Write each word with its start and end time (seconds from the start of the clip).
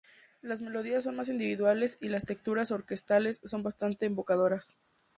Las 0.41 0.61
melodías 0.61 1.03
son 1.03 1.15
más 1.15 1.29
individuales 1.29 1.99
y 2.01 2.07
las 2.09 2.25
texturas 2.25 2.71
orquestales 2.71 3.39
son 3.45 3.61
bastante 3.61 4.07
evocadoras. 4.07 4.75